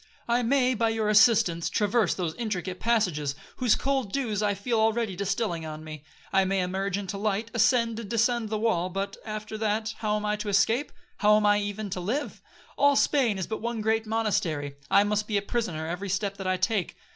I 0.27 0.41
may, 0.41 0.73
by 0.73 0.89
your 0.89 1.09
assistance, 1.09 1.69
traverse 1.69 2.15
those 2.15 2.33
intricate 2.33 2.79
passages, 2.79 3.35
whose 3.57 3.75
cold 3.75 4.11
dews 4.11 4.41
I 4.41 4.55
feel 4.55 4.79
already 4.79 5.15
distilling 5.15 5.63
on 5.63 5.83
me. 5.83 6.03
I 6.33 6.43
may 6.43 6.61
emerge 6.61 6.97
into 6.97 7.19
light, 7.19 7.51
ascend 7.53 7.99
and 7.99 8.09
descend 8.09 8.49
the 8.49 8.57
wall, 8.57 8.89
but, 8.89 9.15
after 9.23 9.59
that, 9.59 9.93
how 9.99 10.15
am 10.15 10.25
I 10.25 10.37
to 10.37 10.49
escape?—how 10.49 11.37
am 11.37 11.45
I 11.45 11.59
even 11.59 11.91
to 11.91 11.99
live? 11.99 12.41
All 12.79 12.95
Spain 12.95 13.37
is 13.37 13.45
but 13.45 13.61
one 13.61 13.79
great 13.81 14.07
monastery,—I 14.07 15.03
must 15.03 15.27
be 15.27 15.37
a 15.37 15.41
prisoner 15.43 15.85
every 15.85 16.09
step 16.09 16.37
that 16.37 16.47
I 16.47 16.57
take.' 16.57 16.97